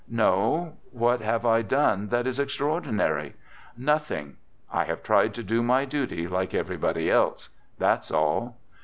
[0.09, 0.77] No.
[0.89, 3.33] What have I done that is extraor dinary?
[3.77, 4.37] Nothing.
[4.73, 7.49] I have tried to do my duty like everybody else.
[7.77, 8.57] That's all.